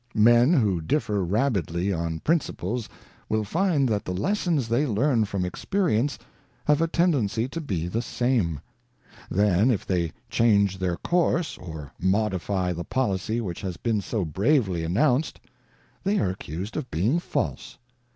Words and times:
Men 0.15 0.51
who 0.51 0.81
differ 0.81 1.23
rabidly 1.23 1.93
on 1.93 2.21
principles 2.21 2.89
will 3.29 3.43
find 3.43 3.87
that 3.87 4.03
the 4.03 4.15
lessons 4.15 4.67
they 4.67 4.87
learn 4.87 5.25
from 5.25 5.45
experience 5.45 6.17
have 6.65 6.81
a 6.81 6.87
tendency 6.87 7.47
to 7.49 7.61
be 7.61 7.87
the 7.87 8.01
same. 8.01 8.61
Then, 9.29 9.69
if 9.69 9.85
they 9.85 10.11
change 10.27 10.79
their 10.79 10.97
course, 10.97 11.55
or 11.55 11.93
modify 11.99 12.73
the 12.73 12.83
policy 12.83 13.41
which 13.41 13.61
has 13.61 13.77
been 13.77 14.01
so 14.01 14.25
bravely 14.25 14.83
announced, 14.83 15.39
they 16.03 16.17
are 16.17 16.31
accused 16.31 16.75
of 16.77 16.89
being 16.89 17.19
false. 17.19 17.77